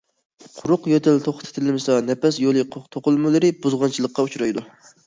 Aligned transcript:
قۇرۇق 0.53 0.87
يۆتەل 0.91 1.21
توختىتىلمىسا، 1.27 1.99
نەپەس 2.09 2.43
يولى 2.47 2.67
توقۇلمىلىرى 2.79 3.57
بۇزغۇنچىلىققا 3.63 4.29
ئۇچرايدۇ. 4.29 4.69